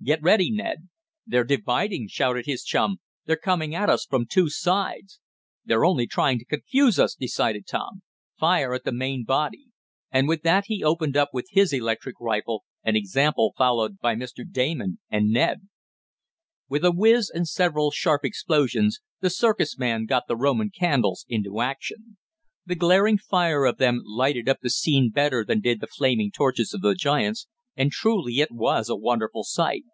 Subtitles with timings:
[0.00, 0.88] Get ready, Ned!"
[1.26, 3.00] "They're dividing!" shouted his chum.
[3.26, 5.18] "They're coming at us from two sides!"
[5.64, 8.02] "They're only trying to confuse us," decided Tom.
[8.38, 9.66] "Fire at the main body!"
[10.12, 14.48] And with that he opened up with his electric rifle, an example followed by Mr.
[14.50, 15.62] Damon and Ned.
[16.68, 21.60] With a whizz, and several sharp explosions, the circus man got the Roman candles into
[21.60, 22.16] action.
[22.64, 26.72] The glaring fire of them lighted up the scene better than did the flaming torches
[26.72, 29.84] of the giants, and truly it was a wonderful sight.